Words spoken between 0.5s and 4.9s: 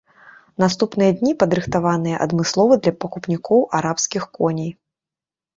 Наступныя дні падрыхтаваныя адмыслова для пакупнікоў арабскіх коней.